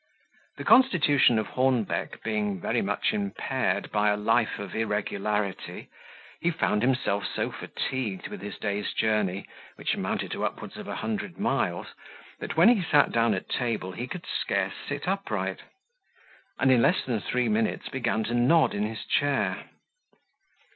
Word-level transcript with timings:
The 0.57 0.63
constitution 0.63 1.37
of 1.37 1.45
Hornbeck 1.45 2.23
being 2.23 2.59
very 2.59 2.81
much 2.81 3.13
impaired 3.13 3.91
by 3.91 4.09
a 4.09 4.17
life 4.17 4.57
of 4.57 4.73
irregularity, 4.73 5.89
he 6.39 6.49
found 6.49 6.81
himself 6.81 7.23
so 7.27 7.51
fatigued 7.51 8.27
with 8.27 8.41
his 8.41 8.57
day's 8.57 8.93
journey, 8.93 9.47
which 9.75 9.93
amounted 9.93 10.31
to 10.31 10.43
upwards 10.43 10.75
of 10.77 10.87
a 10.87 10.95
hundred 10.95 11.37
miles, 11.37 11.93
that 12.39 12.57
when 12.57 12.69
he 12.75 12.81
sat 12.81 13.11
down 13.11 13.35
at 13.35 13.47
table, 13.47 13.91
he 13.91 14.07
could 14.07 14.25
scarce 14.25 14.73
sit 14.89 15.07
upright; 15.07 15.59
and 16.57 16.71
in 16.71 16.81
less 16.81 17.03
than 17.05 17.21
three 17.21 17.47
minutes 17.47 17.87
began 17.89 18.23
to 18.23 18.33
nod 18.33 18.73
in 18.73 18.81
his 18.81 19.05
chair. 19.05 19.65